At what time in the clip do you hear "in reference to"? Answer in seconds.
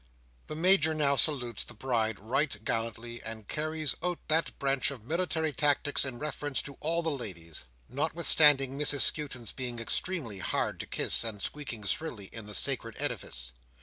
6.05-6.73